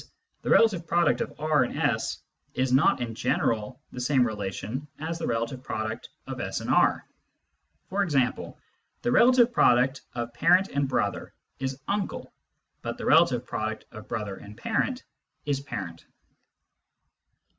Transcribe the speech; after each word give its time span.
the 0.41 0.49
relative 0.49 0.87
product 0.87 1.21
of 1.21 1.31
R 1.39 1.61
and 1.61 1.77
S 1.77 2.23
is 2.55 2.73
not 2.73 2.99
in 3.01 3.13
general 3.13 3.79
the 3.91 4.01
same 4.01 4.25
relation 4.25 4.87
as 4.97 5.19
the 5.19 5.27
relative 5.27 5.61
product 5.61 6.09
of 6.25 6.41
S 6.41 6.59
and 6.59 6.71
R. 6.71 7.05
E.g. 7.93 8.27
the 9.03 9.11
relative 9.11 9.53
product 9.53 10.01
of 10.15 10.33
parent 10.33 10.69
and 10.69 10.87
brother 10.89 11.35
is 11.59 11.77
uncle, 11.87 12.33
but 12.81 12.97
the 12.97 13.05
relative 13.05 13.45
product 13.45 13.85
of 13.91 14.07
brother 14.07 14.37
and 14.37 14.57
parent 14.57 15.03
is 15.45 15.59
parent. 15.59 16.05